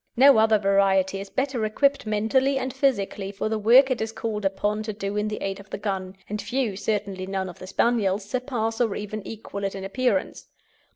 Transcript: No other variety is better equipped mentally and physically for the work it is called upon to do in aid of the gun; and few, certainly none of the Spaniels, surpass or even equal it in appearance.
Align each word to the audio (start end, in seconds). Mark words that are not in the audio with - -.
No 0.17 0.39
other 0.39 0.57
variety 0.57 1.19
is 1.21 1.29
better 1.29 1.63
equipped 1.63 2.07
mentally 2.07 2.57
and 2.57 2.73
physically 2.73 3.31
for 3.31 3.49
the 3.49 3.59
work 3.59 3.91
it 3.91 4.01
is 4.01 4.11
called 4.11 4.45
upon 4.45 4.81
to 4.81 4.93
do 4.93 5.15
in 5.15 5.29
aid 5.39 5.59
of 5.59 5.69
the 5.69 5.77
gun; 5.77 6.15
and 6.27 6.41
few, 6.41 6.75
certainly 6.75 7.27
none 7.27 7.47
of 7.47 7.59
the 7.59 7.67
Spaniels, 7.67 8.25
surpass 8.25 8.81
or 8.81 8.95
even 8.95 9.21
equal 9.27 9.63
it 9.63 9.75
in 9.75 9.83
appearance. 9.83 10.47